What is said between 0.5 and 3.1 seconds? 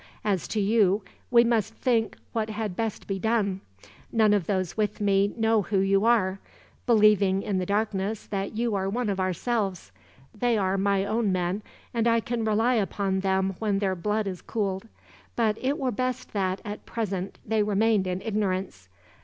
you, we must think what had best